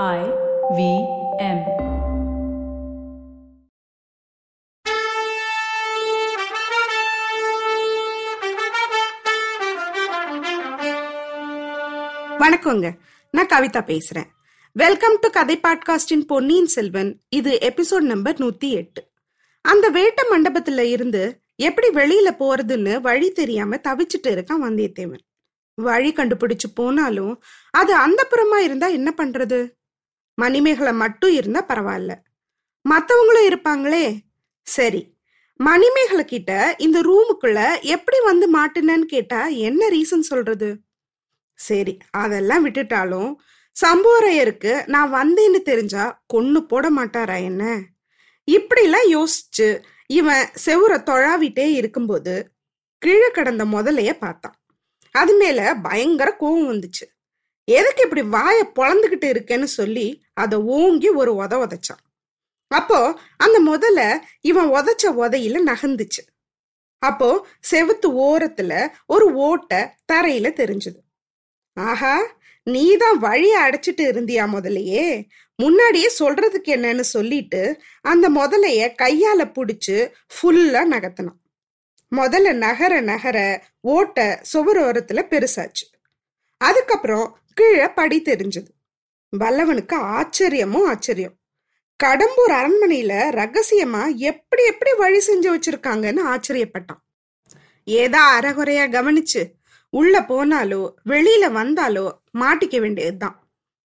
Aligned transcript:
I 0.00 0.20
V 0.76 0.82
M. 1.38 1.58
வணக்கங்க. 12.38 12.92
நான் 13.30 13.46
கவிதா 13.46 13.82
பேசுறேன். 13.90 14.28
வெல்கம் 14.72 15.18
டு 15.20 15.30
கதை 15.30 15.60
பாட்காஸ்டின் 15.62 16.24
பொன்னியின் 16.26 16.66
செல்வன். 16.66 17.20
இது 17.28 17.58
எபிசோட் 17.62 18.00
நம்பர் 18.00 18.34
நூத்தி 18.34 18.70
எட்டு. 18.70 19.04
அந்த 19.60 19.90
வேட்ட 19.90 20.24
மண்டபத்துல 20.30 20.78
இருந்து 20.78 21.40
எப்படி 21.56 21.88
வெளியில 21.88 22.32
போறதுன்னு 22.38 23.00
வழி 23.00 23.32
தெரியாம 23.32 23.76
தவிச்சிட்டு 23.76 24.26
இருக்கான் 24.26 24.62
வந்தியத்தேவன். 24.62 25.22
வழி 25.74 26.12
கண்டுபிடிச்சு 26.12 26.68
போனாலும் 26.74 27.42
அது 27.70 27.94
அந்த 27.94 28.26
புறமா 28.30 28.56
இருந்தா 28.56 28.86
என்ன 28.86 29.14
பண்றது? 29.16 29.60
மணிமேகலை 30.34 30.92
மட்டும் 30.92 31.32
இருந்தா 31.32 31.64
பரவாயில்ல. 31.68 32.12
மத்தவங்களும் 32.84 33.48
இருப்பாங்களே. 33.50 34.18
சரி 34.66 35.10
மணிமேகலை 35.56 36.24
கிட்ட 36.24 36.74
இந்த 36.78 36.98
ரூமுக்குள்ள 37.00 37.80
எப்படி 37.80 38.18
வந்து 38.20 38.46
மாட்டினேன்னு 38.58 39.06
கேட்டா 39.06 39.46
என்ன 39.46 39.88
ரீசன் 39.88 40.28
சொல்றது? 40.30 40.78
சரி 41.54 41.98
அதெல்லாம் 42.10 42.66
விட்டுட்டாலும் 42.66 43.34
சம்போரையருக்கு 43.76 44.86
நான் 44.86 45.14
வந்தேன்னு 45.14 45.60
தெரிஞ்சா 45.62 46.22
கொன்னு 46.34 46.60
போட 46.60 46.90
மாட்டாரா 46.90 47.36
என்ன? 47.42 47.80
இப்படிலாம் 48.48 49.08
யோசிச்சு 49.10 49.68
இவன் 50.06 50.48
செவுரை 50.66 50.98
தொழாவிட்டே 51.02 51.66
இருக்கும்போது 51.72 52.52
கீழே 52.98 53.30
கடந்த 53.30 53.64
முதலைய 53.64 54.12
பார்த்தான். 54.18 54.56
அது 55.14 55.36
மேல 55.36 55.74
பயங்கர 55.74 56.36
கோவம் 56.40 56.68
வந்துச்சு. 56.72 57.06
எதுக்கு 57.64 58.02
இப்படி 58.02 58.22
வாயை 58.22 58.62
பொழந்துகிட்டு 58.62 59.24
இருக்கேன்னு 59.24 59.64
சொல்லி 59.64 60.24
அதை 60.32 60.58
ஓங்கி 60.58 61.08
ஒரு 61.08 61.34
உத 61.34 61.66
உதைச்சான். 61.66 62.02
அப்போ 62.66 63.18
அந்த 63.36 63.60
முதல 63.60 64.24
இவன் 64.40 64.68
உதைச்ச 64.68 65.02
உதையில 65.02 65.58
நகர்ந்துச்சு. 65.66 66.22
அப்போ 66.98 67.46
செவுத்து 67.70 68.06
ஓரத்துல 68.06 68.88
ஒரு 69.06 69.34
ஓட்டை 69.34 69.78
தரையில 70.12 70.52
தெரிஞ்சது. 70.52 71.00
ஆஹா 71.74 72.22
நீதான் 72.62 73.18
வழிய 73.18 73.60
அடைச்சிட்டு 73.60 74.00
இருந்தியா 74.00 74.46
முதலையே 74.46 75.28
முன்னாடியே 75.56 76.10
சொல்றதுக்கு 76.18 76.64
என்னன்னு 76.64 77.00
சொல்லிட்டு 77.00 77.80
அந்த 78.02 78.30
முதலைய 78.30 78.94
கையால 79.02 79.52
புடிச்சு 79.52 80.12
ஃபுல்லா 80.34 80.82
நகர்த்தினான். 80.90 81.40
முதல்ல 82.16 82.52
நகர 82.52 83.00
நகர 83.00 83.64
ஓட்ட 83.80 84.42
சுவரோரத்துல 84.52 85.22
பெருசாச்சு. 85.22 85.86
அதுக்கப்புறம் 86.56 87.38
கீழே 87.54 87.88
படி 87.88 88.22
தெரிஞ்சது. 88.22 88.70
வல்லவனுக்கு 89.38 89.96
ஆச்சரியமும் 90.16 90.86
ஆச்சரியம். 90.86 91.36
கடம்பூர் 92.04 92.52
அரண்மனையில 92.52 93.12
ரகசியமா 93.40 94.16
எப்படி 94.16 94.64
எப்படி 94.64 94.92
வழி 94.94 95.20
செஞ்சு 95.26 95.48
வச்சிருக்காங்கன்னு 95.54 96.22
ஆச்சரியப்பட்டான். 96.32 97.02
ஏதா 97.84 98.40
அறகுறையா 98.40 98.86
கவனிச்சு 98.96 99.42
உள்ள 99.88 100.20
போனாலோ 100.20 100.94
வெளியில 101.04 101.52
வந்தாலோ 101.52 102.06
மாட்டிக்க 102.38 102.80
வேண்டியதுதான். 102.80 103.36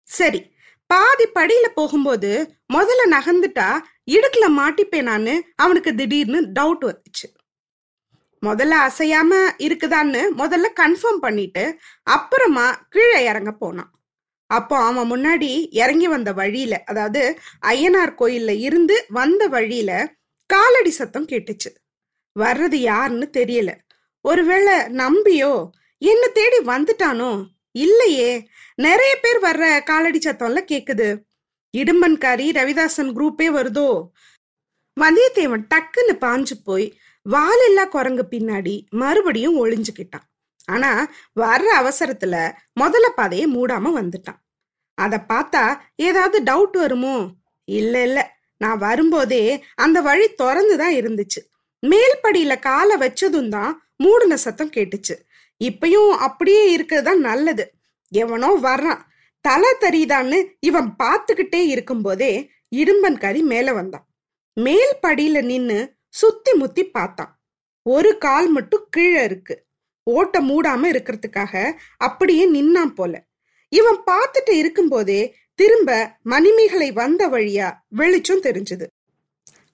சரி 0.02 0.54
பாதி 0.86 1.24
படியில 1.34 1.66
போகும்போது 1.74 2.30
முதல்ல 2.74 3.04
நகர்ந்துட்டா 3.10 3.68
இடுக்குல 4.10 4.46
மாட்டிப்பேனான்னு 4.58 5.40
அவனுக்கு 5.56 5.94
திடீர்னு 5.94 6.40
டவுட் 6.60 6.84
வந்துச்சு. 6.84 7.26
முதல்ல 8.46 8.74
அசையாம 8.86 9.32
இருக்குதான்னு 9.58 10.22
முதல்ல 10.42 10.66
கன்ஃபார்ம் 10.80 11.20
பண்ணிட்டு 11.20 11.64
அப்புறமா 12.06 12.66
கீழே 12.88 13.20
இறங்க 13.24 13.52
போனான். 13.52 13.90
அப்போ 14.50 14.76
அவன் 14.78 15.10
முன்னாடி 15.10 15.50
இறங்கி 15.70 16.08
வந்த 16.08 16.32
வழியில 16.32 16.74
அதாவது 16.84 17.22
ஐயனார் 17.66 18.12
கோயில்ல 18.20 18.52
இருந்து 18.58 18.96
வந்த 19.08 19.42
வழியில 19.48 19.92
காலடி 20.50 20.90
சத்தம் 20.90 21.26
கேட்டுச்சு. 21.26 21.70
வர்றது 22.36 22.78
யாருன்னு 22.90 23.26
தெரியல. 23.32 23.70
ஒருவேளை 24.24 24.74
நம்பியோ 25.02 25.52
என்ன 26.02 26.26
தேடி 26.28 26.58
வந்துட்டானோ 26.66 27.32
இல்லையே 27.74 28.30
நிறைய 28.74 29.12
பேர் 29.22 29.40
வர்ற 29.42 29.64
காலடி 29.82 30.18
சத்தம்ல 30.18 30.60
கேக்குது. 30.72 31.08
இடும்பன்காரி 31.74 32.46
ரவிதாசன் 32.58 33.10
குரூப்பே 33.16 33.48
வருதோ. 33.56 33.88
வந்தியத்தேவன் 34.96 35.64
டக்குன்னு 35.74 36.14
பாஞ்சு 36.20 36.56
போய் 36.64 36.86
வாலெல்லாம் 37.28 37.88
குரங்கு 37.88 38.26
பின்னாடி 38.30 38.88
மறுபடியும் 38.88 39.66
ஒளிஞ்சுக்கிட்டான். 39.66 40.44
ஆனா 40.64 41.12
வர்ற 41.40 41.64
அவசரத்துல 41.78 42.52
முதல்ல 42.80 43.08
பாதையை 43.16 43.56
மூடாம 43.56 44.02
வந்துட்டான். 44.02 44.44
அதை 44.94 45.18
பார்த்தா 45.28 45.78
ஏதாவது 45.96 46.42
டவுட் 46.42 46.70
வருமோ? 46.70 47.30
இல்ல 47.64 48.02
இல்ல. 48.02 48.36
நான் 48.56 48.78
வரும்போதே 48.78 49.64
அந்த 49.74 50.00
வழி 50.00 50.30
திறந்துதான் 50.30 50.94
இருந்துச்சு. 50.94 51.52
மேல்படியில 51.86 52.58
காலை 52.58 52.96
வச்சதும் 52.96 53.48
தான் 53.48 53.88
மூடின 53.96 54.36
சத்தம் 54.36 54.70
கேட்டுச்சு. 54.70 55.14
இப்பயும் 55.64 56.08
அப்படியே 56.08 56.70
இருக்கிறது 56.70 57.16
நல்லது. 57.16 57.72
எவனோ 58.08 58.48
வர்றான். 58.62 59.00
தலை 59.40 59.74
தெரியுதான்னு 59.80 60.56
இவன் 60.60 60.94
பார்த்துக்கிட்டே 60.98 61.66
இருக்கும்போதே 61.66 62.50
இடும்பன்காரி 62.76 63.42
மேல 63.42 63.72
வந்தான். 63.72 64.06
மேல் 64.52 64.96
படியில 65.02 65.42
நின்னு 65.42 65.95
சுத்தி 66.16 66.52
முத்தி 66.52 66.84
பார்த்தான். 66.84 67.40
ஒரு 67.82 68.18
கால் 68.18 68.48
மட்டும் 68.48 68.86
கீழே 68.90 69.24
இருக்கு. 69.24 69.64
ஓட்ட 70.02 70.40
மூடாம 70.40 70.82
இருக்கிறதுக்காக 70.82 71.72
அப்படியே 71.96 72.44
நின்னான் 72.52 72.94
போல. 72.94 73.26
இவன் 73.68 73.98
பார்த்துட்டு 74.10 74.50
இருக்கும்போதே 74.50 75.34
திரும்ப 75.54 76.16
மணிமேகலை 76.22 76.92
வந்த 76.92 77.28
வழியா 77.28 77.72
வெளிச்சம் 77.88 78.42
தெரிஞ்சது. 78.42 78.86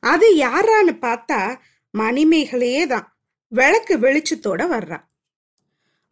அது 0.00 0.34
யாரான்னு 0.36 0.96
பார்த்தா 1.00 1.58
மணிமேகலையே 1.98 2.86
தான் 2.86 3.16
விளக்கு 3.48 3.98
வெளிச்சத்தோட 3.98 4.62
வர்றா. 4.74 5.00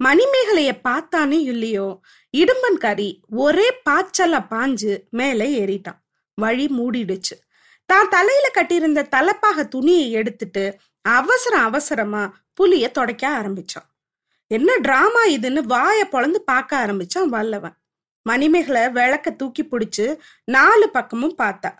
மணிமேகலைய 0.04 0.78
பார்த்தானே 0.82 1.42
இல்லையோ? 1.42 2.00
இடும்பன்காரி 2.36 3.20
ஒரே 3.30 3.68
பாய்ச்சல 3.90 4.46
பாஞ்சு 4.50 5.00
மேலே 5.10 5.64
ஏறிட்டான். 5.64 6.00
வழி 6.34 6.66
மூடிடுச்சு. 6.66 7.36
தான் 7.92 8.10
தலையில 8.14 8.46
கட்டியிருந்த 8.52 9.08
தலைப்பாக 9.14 9.64
துணியை 9.74 10.06
எடுத்துட்டு 10.20 10.64
அவசரம் 11.04 11.66
அவசரமா 11.68 12.22
புலிய 12.54 12.86
தொடக்க 12.90 13.24
ஆரம்பிச்சான். 13.38 13.88
என்ன 14.50 14.70
டிராமா 14.76 15.22
இதுன்னு 15.36 15.60
வாய 15.74 16.00
பொழந்து 16.12 16.40
பார்க்க 16.50 16.82
ஆரம்பிச்சான் 16.84 17.30
வல்லவன். 17.34 17.76
மணிமேகலை 18.26 18.82
விளக்க 18.90 19.28
தூக்கி 19.30 19.62
பிடிச்சு 19.64 20.06
நாலு 20.48 20.86
பக்கமும் 20.90 21.36
பார்த்தா. 21.42 21.70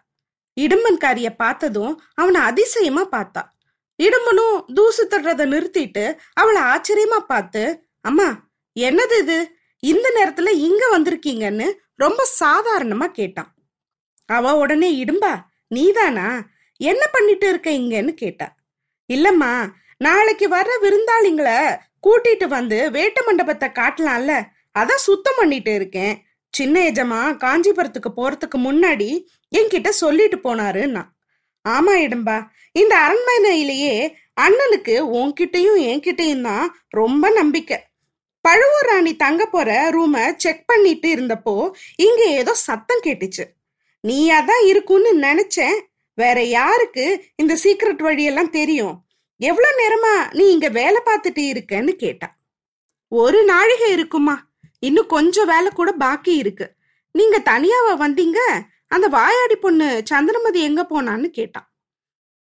இடும்பன்காரிய 0.56 1.28
பார்த்ததும் 1.36 1.92
அவனை 2.14 2.40
அதிசயமா 2.40 3.04
பார்த்தா. 3.16 3.42
இடும்பனும் 3.98 4.56
தூசு 4.76 5.02
தடுறத 5.06 5.42
நிறுத்திட்டு 5.52 6.04
அவளை 6.32 6.60
ஆச்சரியமா 6.72 7.18
பார்த்து 7.32 7.62
அம்மா 8.00 8.28
என்னது 8.76 9.16
இது? 9.22 9.38
இந்த 9.82 10.06
நேரத்துல 10.18 10.50
இங்க 10.68 10.82
வந்திருக்கீங்கன்னு 10.92 11.68
ரொம்ப 11.94 12.20
சாதாரணமா 12.40 13.06
கேட்டான். 13.10 13.50
அவ 14.28 14.52
உடனே 14.56 14.88
இடும்பா 15.04 15.32
நீதானா? 15.70 16.28
என்ன 16.80 17.02
பண்ணிட்டு 17.12 17.48
இருக்க 17.48 17.70
இங்கன்னு 17.70 18.12
கேட்டா. 18.14 18.48
இல்லம்மா 19.08 19.52
நாளைக்கு 19.96 20.46
வர்ற 20.48 20.72
விருந்தாளிங்களை 20.82 21.58
கூட்டிட்டு 22.06 22.46
வந்து 22.48 22.78
வேட்ட 22.90 23.18
மண்டபத்தை 23.26 23.68
காட்டலாம்ல. 23.68 24.34
அதான் 24.78 25.06
சுத்தம் 25.08 25.38
பண்ணிட்டு 25.38 25.74
இருக்கேன். 25.74 26.14
சின்ன 26.54 26.76
எஜமா 26.90 27.20
காஞ்சிபுரத்துக்கு 27.44 28.10
போறதுக்கு 28.16 28.58
முன்னாடி 28.58 29.10
என்கிட்ட 29.56 29.88
சொல்லிட்டு 29.88 30.38
போனாருன்னா. 30.46 31.02
ஆமா 31.64 31.94
இடம்பா 32.06 32.38
இந்த 32.72 32.94
அரண்மனையிலேயே 33.06 33.94
அண்ணனுக்கு 34.40 34.94
உன்கிட்டயும் 35.18 35.80
என்கிட்டயும் 35.90 36.40
தான் 36.40 36.66
ரொம்ப 36.88 37.30
நம்பிக்கை. 37.30 37.78
பழுவூர் 38.44 38.88
ராணி 38.90 39.12
தங்க 39.16 39.42
போற 39.46 39.70
ரூமை 39.90 40.22
செக் 40.36 40.62
பண்ணிட்டு 40.66 41.08
இருந்தப்போ 41.16 41.54
இங்க 41.96 42.22
ஏதோ 42.40 42.54
சத்தம் 42.54 43.04
கேட்டுச்சு. 43.06 43.44
நீயா 44.04 44.40
தான் 44.40 44.62
இருக்கும்னு 44.66 45.10
நினைச்சேன். 45.20 45.78
வேற 46.18 46.38
யாருக்கு 46.44 47.04
இந்த 47.36 47.54
சீக்ரெட் 47.64 48.02
வழியெல்லாம் 48.02 48.50
தெரியும்? 48.50 48.96
எவ்வளவு 49.40 49.78
நேரமா 49.80 50.14
நீ 50.32 50.44
இங்க 50.50 50.68
வேலை 50.68 51.00
பார்த்துட்டு 51.06 51.42
இருக்கன்னு 51.52 51.92
கேட்டா. 51.94 52.28
ஒரு 53.08 53.44
நாழிகை 53.44 53.90
இருக்குமா? 53.92 54.36
இன்னும் 54.78 55.06
கொஞ்சம் 55.06 55.46
வேலை 55.46 55.70
கூட 55.70 55.92
பாக்கி 55.92 56.36
இருக்கு. 56.36 56.66
நீங்க 57.14 57.38
தனியாவ 57.38 57.86
வந்தீங்க? 58.04 58.40
அந்த 58.86 59.08
வாயாடி 59.08 59.56
பொண்ணு 59.56 60.02
சந்திரமதி 60.04 60.60
எங்க 60.62 60.82
போனான்னு 60.90 61.28
கேட்டான் 61.30 61.66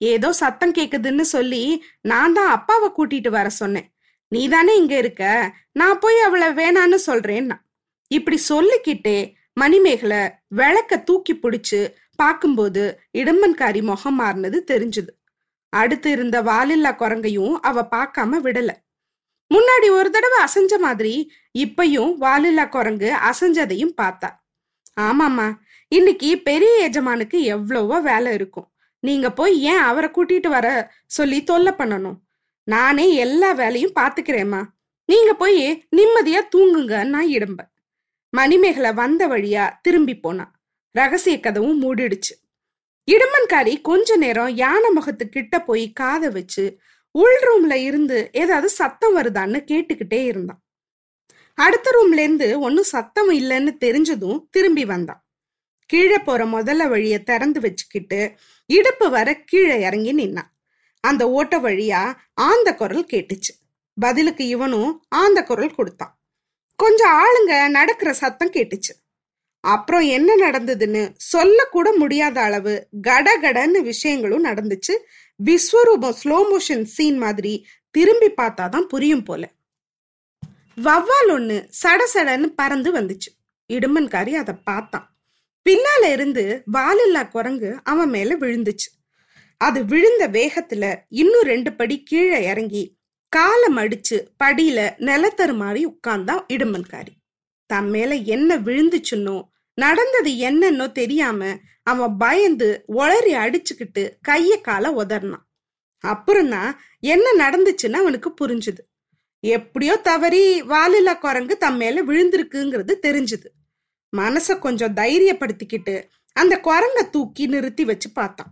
ஏதோ 0.00 0.32
சத்தம் 0.32 0.74
கேக்குதுன்னு 0.74 1.20
சொல்லி 1.20 1.84
நான் 2.00 2.32
தான் 2.32 2.50
அப்பாவை 2.50 2.88
கூட்டிட்டு 2.96 3.28
வர 3.28 3.48
சொன்னேன். 3.48 3.88
நீ 4.28 4.48
தானே 4.48 4.76
இங்க 4.76 4.94
இருக்க? 4.96 5.24
நான் 5.72 5.98
போய் 5.98 6.18
அவளை 6.18 6.48
வேணான்னு 6.48 6.98
சொல்றேன்னா. 7.06 7.56
இப்படி 8.10 8.36
சொல்லிக்கிட்டே 8.48 9.18
மணிமேகலை 9.56 10.20
விளக்க 10.48 10.98
தூக்கி 10.98 11.34
பிடிச்சு 11.34 11.80
பார்க்கும்போது 12.14 12.82
இடும்பன்காரி 13.12 13.82
முகம் 13.82 14.18
மாறினது 14.20 14.58
தெரிஞ்சுது. 14.72 15.12
அடுத்து 15.72 16.10
இருந்த 16.10 16.42
வாலில்லா 16.42 16.92
குரங்கையும் 16.92 17.54
அவ 17.60 17.82
பார்க்காம 17.90 18.40
விடல. 18.46 18.70
முன்னாடி 19.54 19.88
ஒரு 19.90 20.10
தடவை 20.10 20.38
அசைஞ்ச 20.44 20.78
மாதிரி 20.78 21.14
இப்பயும் 21.58 22.12
வாலில்லா 22.16 22.68
குரங்கு 22.68 23.10
அசைஞ்சதையும் 23.30 23.94
பார்த்தா. 24.02 24.30
ஆமாம்மா 25.00 25.48
இன்னைக்கு 25.88 26.28
பெரிய 26.42 26.88
எஜமானுக்கு 26.88 27.42
எவ்வளவோ 27.54 28.00
வேலை 28.00 28.32
இருக்கும். 28.32 28.68
நீங்க 29.02 29.32
போய் 29.32 29.54
ஏன் 29.62 29.82
அவரை 29.90 30.08
கூட்டிட்டு 30.16 30.48
வர 30.48 30.66
சொல்லி 31.06 31.38
தொல்லை 31.44 31.72
பண்ணணும்? 31.78 32.18
நானே 32.64 33.14
எல்லா 33.14 33.52
வேலையும் 33.52 33.96
பாத்துக்கிறேம்மா 34.00 34.62
நீங்க 35.04 35.34
போய் 35.34 35.86
நிம்மதியா 35.96 36.40
தூங்குங்க 36.54 36.96
நான் 37.04 37.28
இடம்பேன். 37.28 37.70
மணிமேகலை 38.30 38.92
வந்த 38.92 39.28
வழியா 39.28 39.72
திரும்பி 39.82 40.18
போனா. 40.18 40.60
ரகசிய 40.90 41.40
கதவும் 41.40 41.82
மூடிடுச்சு. 41.82 42.34
இடுமன்காரி 43.10 43.80
கொஞ்ச 43.80 44.16
நேரம் 44.16 44.48
யானை 44.48 44.90
முகத்து 44.90 45.28
கிட்ட 45.28 45.62
போய் 45.62 45.92
காதை 45.92 46.28
வச்சு 46.28 46.78
உள் 47.10 47.38
ரூம்ல 47.40 47.74
இருந்து 47.74 48.30
ஏதாவது 48.32 48.68
சத்தம் 48.68 49.16
வருதான்னு 49.16 49.64
கேட்டுக்கிட்டே 49.70 50.24
இருந்தான். 50.24 50.62
அடுத்த 51.54 51.90
ரூம்ல 51.90 52.18
இருந்து 52.18 52.60
ஒன்னும் 52.60 52.82
சத்தம் 52.82 53.30
இல்லைன்னு 53.30 53.76
தெரிஞ்சதும் 53.80 54.46
திரும்பி 54.50 54.84
வந்தான். 54.84 55.24
கீழே 55.86 56.18
போற 56.18 56.44
முதல்ல 56.44 56.88
வழிய 56.88 57.22
திறந்து 57.22 57.60
வச்சுக்கிட்டு 57.60 58.32
இடுப்பு 58.66 59.10
வர 59.10 59.36
கீழே 59.36 59.80
இறங்கி 59.80 60.14
நின்னான். 60.14 60.50
அந்த 61.00 61.30
ஓட்ட 61.30 61.58
வழியா 61.58 62.16
ஆந்த 62.34 62.74
குரல் 62.74 63.04
கேட்டுச்சு. 63.04 63.52
பதிலுக்கு 64.00 64.46
இவனும் 64.46 65.04
ஆந்த 65.08 65.42
குரல் 65.42 65.74
கொடுத்தான். 65.74 66.19
கொஞ்சம் 66.80 67.14
ஆளுங்க 67.20 67.68
நடக்கிற 67.68 68.12
சத்தம் 68.12 68.52
கேட்டுச்சு. 68.52 68.92
அப்புறம் 69.60 70.02
என்ன 70.02 70.50
நடந்ததுன்னு 70.50 71.02
சொல்லக்கூட 71.16 71.92
முடியாத 71.92 72.40
அளவு 72.40 72.74
கடகடன்னு 73.08 73.80
விஷயங்களும் 73.82 74.44
நடந்துச்சு. 74.44 74.94
விஸ்வரூபம் 75.44 76.16
ஸ்லோ 76.22 76.38
மோஷன் 76.50 76.82
சீன் 76.82 77.18
மாதிரி 77.18 77.66
திரும்பி 77.90 78.28
பார்த்தாதான் 78.30 78.90
புரியும் 78.92 79.22
போல. 79.22 79.42
வவ்வால் 80.76 81.28
ஒண்ணு 81.28 81.58
சடசடன்னு 81.82 82.46
பறந்து 82.60 82.90
வந்துச்சு. 82.94 83.30
இடுமன்காரி 83.72 84.32
அதை 84.34 84.54
பார்த்தான். 84.64 85.06
பின்னால 85.66 86.12
இருந்து 86.12 86.62
வாலில்லா 86.72 87.28
குரங்கு 87.28 87.70
அவன் 87.84 88.08
மேல 88.08 88.36
விழுந்துச்சு. 88.36 88.88
அது 89.60 89.84
விழுந்த 89.84 90.28
வேகத்துல 90.28 90.96
இன்னும் 91.08 91.42
ரெண்டு 91.42 91.72
படி 91.72 92.02
கீழே 92.02 92.44
இறங்கி 92.44 92.84
காலம் 93.32 93.76
அடிச்சு 93.76 94.16
படியில 94.44 94.78
நிலத்தரு 94.98 95.54
மாதிரி 95.54 95.86
உட்கார்ந்தான் 95.86 96.42
இடுமன்காரி 96.52 97.12
தன் 97.66 97.90
மேல 97.90 98.14
என்ன 98.14 98.56
விழுந்துச்சுன்னோ 98.58 99.36
நடந்தது 99.74 100.30
என்னன்னோ 100.48 100.92
தெரியாம 100.92 101.50
அவன் 101.82 102.16
பயந்து 102.16 102.84
ஒளறி 102.94 103.32
அடிச்சுக்கிட்டு 103.34 104.02
கைய 104.28 104.60
கால 104.60 104.90
உதறினான் 104.92 105.44
அப்புறம்தான் 106.04 106.80
என்ன 107.00 107.26
நடந்துச்சுன்னு 107.38 107.92
அவனுக்கு 107.92 108.30
புரிஞ்சுது. 108.40 108.82
எப்படியோ 109.44 109.96
தவறி 109.96 110.62
வாலில்லா 110.62 111.18
குரங்கு 111.18 111.58
தம் 111.58 111.76
மேல 111.76 112.02
விழுந்திருக்குங்கிறது 112.04 112.92
தெரிஞ்சுது. 113.06 113.48
மனசை 114.12 114.58
கொஞ்சம் 114.58 114.96
தைரியப்படுத்திக்கிட்டு 114.96 115.94
அந்த 116.36 116.60
குரங்க 116.64 117.10
தூக்கி 117.10 117.46
நிறுத்தி 117.46 117.84
வச்சு 117.84 118.08
பார்த்தான். 118.12 118.50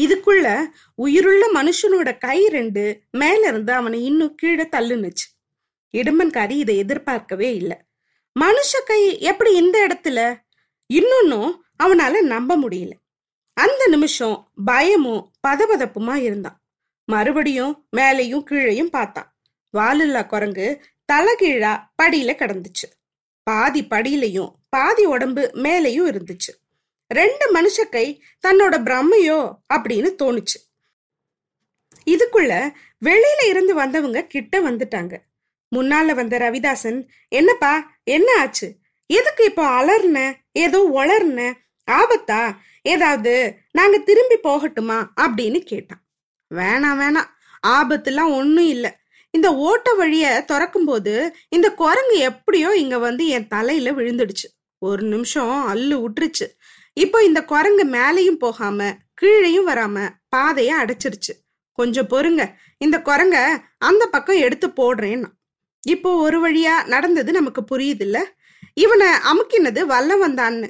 இதுக்குள்ள 0.00 0.64
உயிருள்ள 0.94 1.50
மனுஷனோட 1.54 2.18
கை 2.18 2.48
ரெண்டு 2.48 3.00
மேல 3.10 3.48
இருந்து 3.48 3.72
அவனை 3.72 4.04
இன்னும் 4.04 4.34
கீழே 4.34 4.62
தள்ளுனுச்சு. 4.62 5.26
இடுமன்காரி 5.96 6.50
இதை 6.50 6.76
எதிர்பார்க்கவே 6.76 7.54
இல்லை. 7.54 7.76
மனுஷ 8.40 8.72
கை 8.86 9.20
எப்படி 9.20 9.56
இந்த 9.56 9.86
இடத்துல? 9.86 10.36
இன்னொன்னும் 10.94 11.62
அவனால 11.84 12.20
நம்ப 12.20 12.58
முடியல. 12.58 12.92
அந்த 13.52 13.86
நிமிஷம் 13.86 14.50
பயமும் 14.64 15.32
பதபதப்புமா 15.48 16.14
இருந்தான். 16.14 16.62
மறுபடியும் 17.04 17.86
மேலையும் 17.96 18.44
கீழையும் 18.50 18.90
பார்த்தான். 18.90 19.36
வாலில்லா 19.78 20.26
குரங்கு 20.26 20.80
தலைகீழா 21.12 21.90
படியில 22.02 22.32
கிடந்துச்சு. 22.34 23.02
பாதி 23.42 23.84
படியிலையும் 23.84 24.52
பாதி 24.68 25.04
உடம்பு 25.04 25.50
மேலையும் 25.54 26.06
இருந்துச்சு. 26.06 26.63
ரெண்டு 27.14 27.46
மனுஷ 27.54 27.88
கை 27.88 28.06
தன்னோட 28.46 28.74
பிரம்மையோ 28.86 29.40
அப்படின்னு 29.74 30.10
தோணுச்சு. 30.22 30.58
இதுக்குள்ள 32.10 32.52
வெளியில 33.04 33.42
இருந்து 33.46 33.74
வந்தவங்க 33.74 34.22
கிட்ட 34.26 34.60
வந்துட்டாங்க. 34.60 35.14
முன்னால 35.76 36.14
வந்த 36.14 36.38
ரவிதாசன் 36.38 36.98
என்னப்பா 37.28 37.72
என்ன 38.04 38.28
ஆச்சு? 38.38 38.68
எதுக்கு 39.06 39.44
இப்போ 39.44 39.64
அலர்ன? 39.78 40.18
ஏதோ 40.52 40.78
ஒளர்ன? 40.94 41.52
ஆபத்தா? 41.90 42.42
ஏதாவது 42.82 43.32
நாங்க 43.70 43.98
திரும்பி 43.98 44.36
போகட்டுமா? 44.42 44.98
அப்படின்னு 45.20 45.60
கேட்டான். 45.60 46.02
வேணாம் 46.54 47.00
வேணாம் 47.02 47.30
ஆபத்துலாம் 47.66 48.36
ஒன்றும் 48.36 48.68
இல்லை. 48.68 48.92
இந்த 49.34 49.48
ஓட்ட 49.66 49.92
வழிய 49.92 50.44
திறக்கும்போது 50.48 51.14
இந்த 51.48 51.68
குரங்கு 51.74 52.16
எப்படியோ 52.16 52.70
இங்க 52.76 52.98
வந்து 52.98 53.24
என் 53.26 53.48
தலையில 53.48 53.92
விழுந்துடுச்சு. 53.92 54.48
ஒரு 54.78 55.02
நிமிஷம் 55.02 55.54
அல்லு 55.74 55.96
விட்டுருச்சு 56.02 56.46
இப்போ 56.96 57.24
இந்த 57.24 57.44
குரங்கு 57.44 57.84
மேலையும் 57.84 58.38
போகாம 58.38 58.92
கீழையும் 59.22 59.68
வராம 59.68 60.08
பாதைய 60.36 60.70
அடைச்சிருச்சு. 60.82 61.32
கொஞ்சம் 61.72 62.08
பொறுங்க. 62.08 62.54
இந்த 62.78 62.98
குரங்க 62.98 63.58
அந்த 63.78 64.06
பக்கம் 64.06 64.36
எடுத்து 64.36 64.68
போடுறேன்னா. 64.68 65.30
இப்போ 65.86 66.16
ஒரு 66.16 66.50
வழியா 66.50 66.84
நடந்தது 66.86 67.32
நமக்கு 67.32 67.78
புரியுது 67.78 68.24
இவனை 68.74 69.06
அமுக்கினது 69.06 69.80
வல்ல 69.80 70.28
வந்தான்னு 70.28 70.68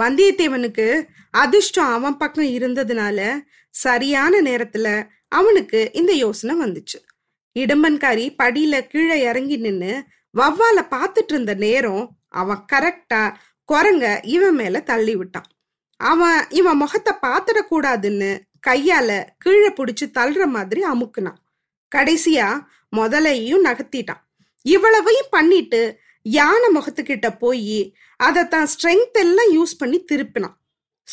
வந்தியத்தேவனுக்கு 0.00 1.02
அதிர்ஷ்டம் 1.30 1.92
அவன் 1.92 2.16
பக்கம் 2.16 2.44
இருந்ததுனால 2.44 3.40
சரியான 3.70 4.40
நேரத்துல 4.40 5.08
அவனுக்கு 5.28 5.90
இந்த 5.92 6.12
யோசனை 6.12 6.66
வந்துச்சு. 6.66 6.98
இடும்பன்காரி 7.58 8.34
படியில 8.42 8.86
கீழே 8.86 9.20
இறங்கி 9.20 9.56
நின்னு 9.56 10.02
வவ்வால 10.38 10.78
பாத்துட்டு 10.90 11.28
இருந்த 11.28 11.54
நேரம் 11.54 12.16
அவன் 12.28 12.64
கரெக்டா 12.72 13.34
குரங்க 13.72 14.18
இவன் 14.22 14.54
மேல 14.54 14.80
தள்ளி 14.80 15.16
விட்டான். 15.16 15.46
அவன் 15.96 16.46
இவன் 16.50 16.76
முகத்தை 16.76 17.14
பார்த்துடக்கூடாதுன்னு 17.22 18.40
கையால 18.66 19.26
கீழே 19.38 19.68
பிடிச்சு 19.68 20.04
தள்ளுற 20.04 20.46
மாதிரி 20.46 20.82
அமுக்குனான். 20.84 21.40
கடைசியா 21.96 22.60
முதலையும் 22.96 23.64
நகர்த்திட்டான். 23.64 24.22
இவ்வளவையும் 24.62 25.30
பண்ணிட்டு 25.30 25.98
யானை 26.22 26.68
முகத்துக்கிட்ட 26.74 27.38
போய் 27.38 27.94
அதை 28.16 28.48
தான் 28.48 28.66
ஸ்ட்ரென்த் 28.66 29.12
எல்லாம் 29.12 29.52
யூஸ் 29.52 29.78
பண்ணி 29.78 30.04
திருப்பினான். 30.12 30.56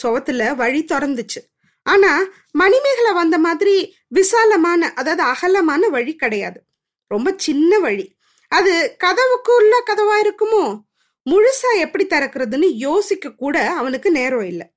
சுவத்துல 0.04 0.56
வழி 0.56 0.84
திறந்துச்சு. 0.84 1.42
ஆனா 1.84 2.24
மணிமேகலை 2.52 3.14
வந்த 3.14 3.38
மாதிரி 3.38 3.96
விசாலமான 4.08 4.94
அதாவது 4.94 5.24
அகலமான 5.24 5.88
வழி 5.90 6.16
கிடையாது. 6.16 6.64
ரொம்ப 7.08 7.34
சின்ன 7.38 7.80
வழி. 7.80 8.16
அது 8.48 8.96
கதவுக்குள்ள 9.04 9.74
கதவா 9.86 10.16
இருக்குமோ? 10.24 10.89
முழுசா 11.30 11.78
எப்படி 11.78 12.06
திறக்கிறதுன்னு 12.06 12.72
யோசிக்க 12.72 13.36
கூட 13.36 13.72
அவனுக்கு 13.72 14.12
நேரம் 14.12 14.46
இல்லை. 14.46 14.72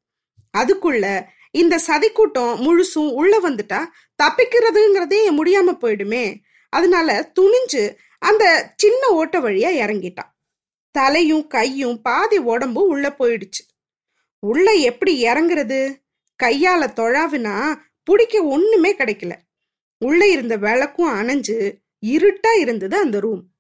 அதுக்குள்ள 0.59 1.25
இந்த 1.51 1.79
சதி 1.79 2.11
கூட்டம் 2.11 2.61
முழுசும் 2.61 3.13
உள்ள 3.13 3.41
வந்துட்டா 3.41 3.87
தப்பிக்கிறதுங்கிறதே 4.23 5.31
முடியாம 5.31 5.77
போயிடுமே. 5.81 6.39
அதனால 6.69 7.33
துணிஞ்சு 7.41 7.97
அந்த 8.19 8.73
சின்ன 8.77 9.09
ஓட்ட 9.09 9.41
வழியா 9.41 9.73
இறங்கிட்டான். 9.77 10.31
தலையும் 10.91 11.47
கையும் 11.47 12.03
பாதி 12.03 12.39
உடம்பும் 12.39 12.89
உள்ள 12.89 13.15
போயிடுச்சு. 13.19 13.63
உள்ள 14.39 14.73
எப்படி 14.73 15.25
இறங்குறது? 15.25 15.95
கையால 16.43 16.87
தொழாவினா 16.97 17.75
பிடிக்க 18.05 18.43
ஒண்ணுமே 18.43 18.95
கிடைக்கல. 18.95 19.33
உள்ள 19.99 20.29
இருந்த 20.29 20.57
விளக்கும் 20.57 21.15
அணைஞ்சு 21.15 21.73
இருட்டா 22.07 22.59
இருந்தது 22.59 22.97
அந்த 22.97 23.21
ரூம். 23.21 23.52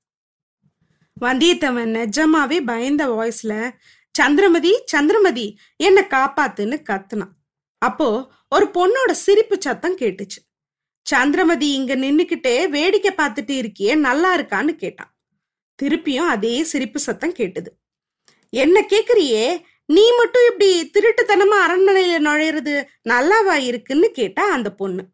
வந்தியத்தவன் 1.24 1.90
நிஜமாவே 1.98 2.58
பயந்த 2.66 3.02
வாய்ஸ்ல 3.08 3.70
சந்திரமதி 4.18 4.72
சந்திரமதி 4.84 5.58
என்ன 5.76 6.00
காப்பாத்துன்னு 6.10 6.76
கத்துனான். 6.90 7.34
அப்போ 7.78 8.08
ஒரு 8.50 8.66
பொண்ணோட 8.74 9.10
சிரிப்பு 9.10 9.56
சத்தம் 9.60 9.96
கேட்டுச்சு. 9.96 10.40
சந்திரமதி 11.02 11.68
இங்க 11.72 11.96
நின்னுக்கிட்டே 11.96 12.68
வேடிக்கை 12.68 13.12
பார்த்துட்டு 13.16 13.54
இருக்கியே 13.60 13.94
நல்லா 13.96 14.38
இருக்கான்னு 14.38 14.74
கேட்டான். 14.74 15.14
திருப்பியும் 15.82 16.30
அதே 16.34 16.62
சிரிப்பு 16.62 16.98
சத்தம் 16.98 17.34
கேட்டுது. 17.34 17.70
என்ன 18.50 18.80
கேக்குறியே 18.80 19.60
நீ 19.86 20.04
மட்டும் 20.16 20.46
இப்படி 20.46 20.90
திருட்டுத்தனமா 20.90 21.58
அரண்மனையில 21.66 22.18
நுழையிறது 22.28 22.74
நல்லாவா 23.08 23.54
இருக்குன்னு 23.62 24.10
கேட்டா 24.10 24.44
அந்த 24.50 24.72
பொண்ணு. 24.72 25.04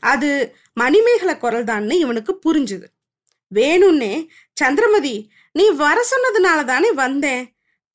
அது 0.00 0.56
மணிமேகலை 0.72 1.38
குரல் 1.38 1.64
தான்னு 1.64 1.92
இவனுக்கு 1.92 2.38
புரிஞ்சுது. 2.46 2.86
வேணும்னே 3.54 4.26
சந்திரமதி 4.52 5.30
நீ 5.56 5.64
வர 5.82 5.98
சொன்னதுனால 6.12 6.60
தானே 6.64 6.90
வந்தேன். 7.02 7.42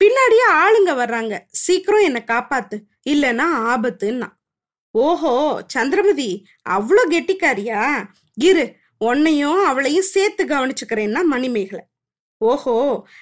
பின்னாடியே 0.00 0.46
ஆளுங்க 0.60 0.92
வர்றாங்க. 1.00 1.34
சீக்கிரம் 1.64 2.06
என்னை 2.08 2.22
காப்பாத்து. 2.26 2.76
இல்லைன்னா 3.10 3.46
ஆபத்துன்னா. 3.72 4.28
ஓஹோ 4.94 5.34
சந்திரமதி 5.66 6.30
அவ்வளோ 6.68 7.02
கெட்டிக்காரியா? 7.10 7.82
இரு 8.40 8.64
உன்னையும் 8.98 9.60
அவளையும் 9.64 10.10
சேர்த்து 10.14 10.42
கவனிச்சுக்கிறேன்னா 10.44 11.20
மணிமேகலை. 11.24 11.84
ஓஹோ 12.40 12.76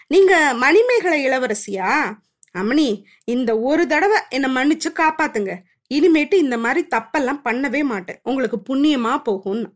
நீங்க 0.06 0.34
மணிமேகலை 0.54 1.18
இளவரசியா? 1.26 1.90
அம்மணி 2.58 2.88
இந்த 3.24 3.50
ஒரு 3.60 3.82
தடவை 3.86 4.18
என்னை 4.28 4.48
மன்னிச்சு 4.56 4.90
காப்பாத்துங்க. 5.00 5.52
இனிமேட்டு 5.90 6.36
இந்த 6.44 6.56
மாதிரி 6.58 6.80
தப்பெல்லாம் 6.96 7.44
பண்ணவே 7.44 7.82
மாட்டேன். 7.84 8.20
உங்களுக்கு 8.22 8.58
புண்ணியமா 8.68 9.12
போகும்னு. 9.28 9.68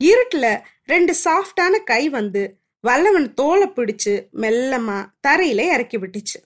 இருட்டுல 0.00 0.46
ரெண்டு 0.84 1.12
சாஃப்டான 1.24 1.74
கை 1.90 2.02
வந்து 2.08 2.42
வல்லவன் 2.86 3.34
தோலை 3.34 3.68
பிடிச்சு 3.68 4.12
மெல்லமா 4.34 4.98
தரையில 5.26 5.60
இறக்கி 5.72 5.98
விட்டுச்சு. 5.98 6.38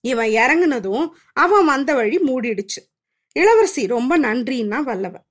இவன் 0.00 0.28
இறங்குனதும் 0.28 1.10
அவன் 1.32 1.64
வந்த 1.64 1.94
வழி 1.94 2.18
மூடிடுச்சு. 2.18 2.80
இளவரசி 3.32 3.86
ரொம்ப 3.86 4.18
நன்றின்னா 4.18 4.82
வல்லவன். 4.82 5.24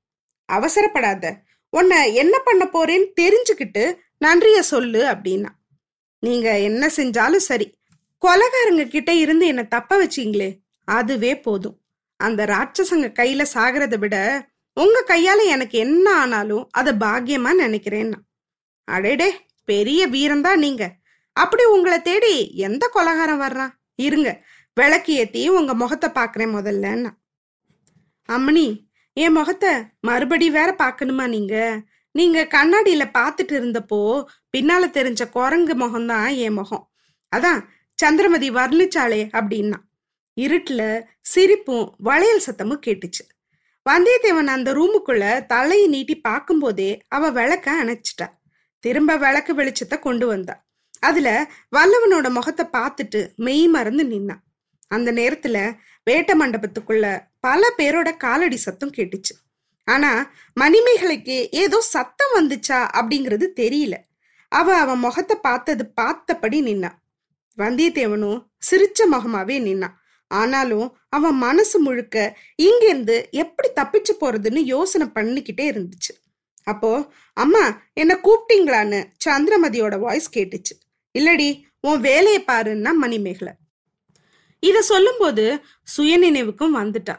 அவசரப்படாத. 0.54 1.26
உன்னை 1.70 2.16
என்ன 2.16 2.40
பண்ண 2.40 2.64
போறேன்னு 2.66 3.08
தெரிஞ்சுக்கிட்டு 3.22 3.84
நன்றிய 4.18 4.62
சொல்லு 4.62 5.04
அப்படின்னா. 5.06 5.52
நீங்க 6.20 6.60
என்ன 6.60 6.90
செஞ்சாலும் 6.96 7.46
சரி. 7.50 7.68
கொலகாரங்க 8.22 8.88
கிட்ட 8.88 9.14
இருந்து 9.14 9.46
என்னை 9.48 9.68
தப்ப 9.68 10.06
வச்சீங்களே 10.06 10.50
அதுவே 10.88 11.40
போதும். 11.40 11.78
அந்த 12.20 12.46
ராட்சசங்க 12.46 13.08
கையில 13.20 13.46
சாகிறத 13.54 13.98
விட 13.98 14.18
உங்க 14.78 15.04
கையால 15.08 15.46
எனக்கு 15.46 15.78
என்ன 15.78 16.14
ஆனாலும் 16.14 16.70
அதை 16.72 16.94
பாக்கியமா 16.94 17.52
நினைக்கிறேன்னா. 17.60 18.20
அடேடே! 18.88 19.30
பெரிய 19.66 20.02
வீரம்தான் 20.08 20.56
நீங்க. 20.56 20.84
அப்படி 21.36 21.64
உங்களை 21.66 22.02
தேடி 22.02 22.36
எந்த 22.56 22.84
கொலகாரம் 22.88 23.42
வர்றான் 23.42 23.74
இருங்க 23.96 24.30
விளக்கு 24.74 25.14
ஏத்தி 25.14 25.50
உங்க 25.50 25.74
முகத்தை 25.74 26.10
பாக்குறேன் 26.10 26.54
முதல்லன்னா. 26.56 27.12
அம்மணி 28.30 28.68
என் 29.14 29.32
முகத்தை 29.32 29.72
மறுபடி 30.00 30.50
வேற 30.50 30.76
பார்க்கணுமா 30.78 31.26
நீங்க? 31.28 31.56
நீங்க 32.12 32.40
கண்ணாடியில 32.44 33.04
பார்த்துட்டு 33.18 33.54
இருந்தப்போ 33.54 34.00
பின்னால 34.58 34.84
தெரிஞ்ச 34.98 35.30
குரங்கு 35.30 35.74
முகம்தான் 35.74 36.36
என் 36.38 36.54
முகம். 36.54 36.86
அதான் 37.36 37.60
சந்திரமதி 38.00 38.50
வர்ணிச்சாளே 38.52 39.22
அப்படின்னா. 39.40 39.80
இருட்டுல 40.42 40.82
சிரிப்பும் 41.22 41.96
வளையல் 41.98 42.46
சத்தமும் 42.46 42.84
கேட்டுச்சு. 42.86 43.24
வந்தியத்தேவன் 43.90 44.52
அந்த 44.56 44.70
ரூமுக்குள்ள 44.74 45.46
தலையை 45.46 45.88
நீட்டி 45.88 46.16
பார்க்கும்போதே 46.20 47.02
அவ 47.08 47.30
விளக்க 47.30 47.68
அணைச்சிட்டா. 47.84 48.28
திரும்ப 48.86 49.12
விளக்கு 49.18 49.54
வெளிச்சத்தை 49.56 49.98
கொண்டு 50.00 50.26
வந்தா. 50.28 50.56
அதுல 51.00 51.30
வல்லவனோட 51.76 52.28
முகத்தை 52.30 52.66
பார்த்துட்டு 52.78 53.20
மெய் 53.36 53.68
மறந்து 53.68 54.04
நின்னான் 54.04 54.44
அந்த 54.92 55.10
நேரத்துல 55.12 55.58
வேட்ட 56.10 56.32
மண்டபத்துக்குள்ள 56.42 57.06
பல 57.40 57.62
பேரோட 57.78 58.10
காலடி 58.18 58.58
சத்தம் 58.58 58.96
கேட்டுச்சு. 58.98 59.34
ஆனா 59.88 60.12
மணிமேகலைக்கு 60.60 61.38
ஏதோ 61.64 61.78
சத்தம் 61.82 62.36
வந்துச்சா 62.36 62.80
அப்படிங்கிறது 62.98 63.46
தெரியல. 63.62 63.96
அவ 64.52 64.68
அவன் 64.78 65.00
முகத்தை 65.00 65.36
பார்த்தது 65.42 65.84
பார்த்தபடி 66.02 66.60
நின்னான் 66.62 66.98
வந்தியத்தேவனும் 67.58 68.40
சிரிச்ச 68.70 69.02
முகமாவே 69.14 69.58
நின்னான் 69.68 69.96
ஆனாலும் 70.32 70.88
அவன் 71.10 71.38
மனசு 71.38 71.80
முழுக்க 71.80 72.16
இங்கிருந்து 72.56 73.16
எப்படி 73.32 73.70
தப்பிச்சு 73.76 74.14
போறதுன்னு 74.22 74.62
யோசனை 74.74 75.08
பண்ணிக்கிட்டே 75.16 75.66
இருந்துச்சு. 75.74 76.14
அப்போ 76.66 76.92
அம்மா 77.34 77.64
என்ன 77.94 78.14
கூப்பிட்டீங்களான்னு 78.24 79.00
சந்திரமதியோட 79.26 80.00
வாய்ஸ் 80.00 80.30
கேட்டுச்சு. 80.38 80.74
இல்லடி 81.20 81.62
உன் 81.80 82.02
வேலையை 82.02 82.44
பாருன்னா 82.48 82.92
மணிமேகலை. 82.94 83.54
இத 84.60 84.82
சொல்லும்போது 84.82 85.46
சுயநினைவுக்கும் 85.98 86.78
வந்துட்டா. 86.82 87.16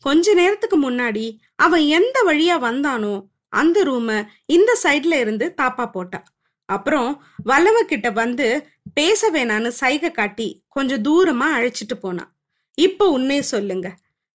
கொஞ்ச 0.00 0.34
நேரத்துக்கு 0.34 0.90
முன்னாடி 0.90 1.24
அவன் 1.56 1.84
எந்த 1.98 2.16
வழியா 2.26 2.56
வந்தானோ 2.66 3.14
அந்த 3.48 3.84
ரூம 3.84 4.26
இந்த 4.46 4.78
சைட்ல 4.82 5.14
இருந்து 5.20 5.54
தாப்பா 5.62 5.90
போட்டா. 5.90 6.20
அப்புறம் 6.64 7.24
வல்லவ 7.44 7.82
கிட்ட 7.82 8.10
வந்து 8.10 8.68
பேச 8.94 9.30
வேணான்னு 9.30 9.68
சைகை 9.68 10.10
காட்டி 10.10 10.48
கொஞ்சம் 10.68 11.04
தூரமா 11.04 11.48
அழைச்சிட்டு 11.56 11.96
போனான் 12.00 12.30
இப்போ 12.74 13.04
உண்மையை 13.10 13.44
சொல்லுங்க. 13.44 13.88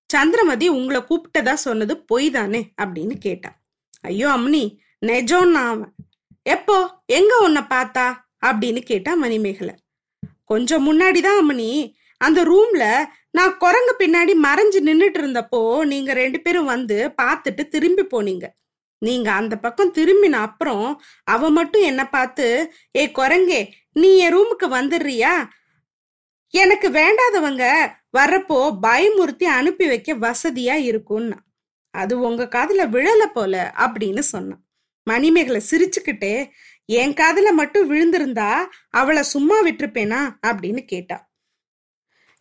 சந்திரமதி 0.09 0.67
உங்களை 0.67 1.01
கூப்பிட்டதா 1.01 1.53
சொன்னது 1.53 1.93
பொய் 2.09 2.27
தானே? 2.31 2.61
அப்படின்னு 2.81 3.15
கேட்டான் 3.17 3.57
ஐயோ 4.05 4.29
அம்னி 4.29 4.63
நெஜோன்னா 5.05 5.63
அவன். 5.73 5.93
எப்போ 6.43 6.75
எங்க 7.05 7.33
உன்னை 7.37 7.61
பார்த்தா? 7.69 8.05
அப்படின்னு 8.45 8.81
கேட்டா 8.81 9.13
மணிமேகலை. 9.13 9.75
கொஞ்சம் 10.45 10.83
முன்னாடிதான் 10.87 11.39
அம்மனி 11.41 11.71
அந்த 12.21 12.39
ரூம்ல 12.43 12.83
நான் 13.31 13.57
குரங்கு 13.57 13.93
பின்னாடி 13.99 14.33
மறைஞ்சு 14.43 14.79
நின்றுட்டு 14.89 15.19
இருந்தப்போ 15.21 15.61
நீங்க 15.85 16.13
ரெண்டு 16.13 16.39
பேரும் 16.39 16.65
வந்து 16.65 16.97
பார்த்துட்டு 17.21 17.63
திரும்பி 17.67 18.03
போனீங்க. 18.05 18.45
நீங்க 19.01 19.31
அந்த 19.31 19.55
பக்கம் 19.55 19.93
திரும்பின 19.93 20.35
அப்புறம் 20.47 20.85
அவ 21.23 21.49
மட்டும் 21.49 21.81
என்ன 21.81 22.09
பார்த்து 22.09 22.47
ஏ 22.95 23.03
குரங்கே 23.07 23.61
நீ 23.93 24.17
என் 24.17 24.35
ரூமுக்கு 24.35 24.67
வந்துடுறியா? 24.77 25.33
எனக்கு 26.53 26.89
வேண்டாதவங்க 26.89 27.63
வர்றப்போ 28.17 28.59
பயமுறுத்தி 28.83 29.43
அனுப்பி 29.43 29.87
வைக்க 29.87 30.13
வசதியா 30.15 30.75
இருக்கும்னா. 30.89 31.37
அது 31.95 32.19
உங்க 32.19 32.43
காதுல 32.51 32.83
விழல 32.89 33.23
போல 33.33 33.73
அப்படின்னு 33.77 34.19
சொன்னான். 34.19 34.61
மணிமேகலை 35.07 35.61
சிரிச்சுக்கிட்டே 35.71 36.35
என் 36.85 37.13
காதுல 37.13 37.51
மட்டும் 37.51 37.87
விழுந்திருந்தா 37.91 38.51
அவளை 38.89 39.23
சும்மா 39.23 39.57
விட்டுருப்பேனா? 39.63 40.21
அப்படின்னு 40.47 40.81
கேட்டா. 40.85 41.17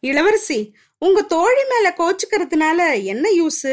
இளவரசி 0.03 0.59
உங்க 0.99 1.23
தோழி 1.23 1.65
மேல 1.69 1.95
கோச்சுக்கிறதுனால 1.99 3.05
என்ன 3.05 3.29
யூஸ்? 3.31 3.73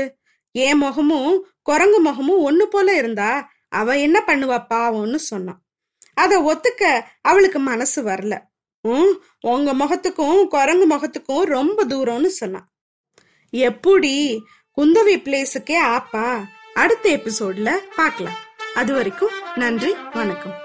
என் 0.56 0.78
முகமும் 0.78 1.48
குரங்கு 1.62 2.00
முகமும் 2.00 2.44
ஒண்ணு 2.46 2.64
போல 2.64 2.96
இருந்தா 2.96 3.32
அவ 3.70 3.98
என்ன 3.98 4.24
பண்ணுவா 4.28 4.58
பாவம்னு 4.70 5.16
சொன்னான். 5.16 5.62
அத 6.14 6.40
ஒத்துக்க 6.52 6.84
அவளுக்கு 7.22 7.60
மனசு 7.60 8.04
வரல. 8.04 8.34
உம் 8.82 9.24
உங்க 9.42 9.74
முகத்துக்கும் 9.74 10.48
குரங்கு 10.48 10.88
முகத்துக்கும் 10.96 11.42
ரொம்ப 11.42 11.86
தூரம்னு 11.86 12.32
சொன்னான். 12.40 12.68
எப்படி? 13.54 14.44
குந்தவி 14.80 15.18
பிளேஸுக்கே 15.18 15.80
ஆப்பா. 15.86 16.44
அடுத்த 16.74 17.10
எபிசோட்ல 17.10 17.78
பார்க்கலாம். 17.96 18.38
அது 18.74 18.94
வரைக்கும் 18.94 19.30
நன்றி 19.56 19.96
வணக்கம். 20.14 20.61